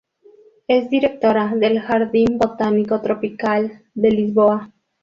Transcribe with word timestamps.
Es 0.67 0.89
directora 0.89 1.53
del 1.55 1.79
Jardim 1.79 2.39
Botânico 2.39 2.99
Tropical, 3.01 3.83
de 3.93 4.09
Lisboa. 4.09 4.73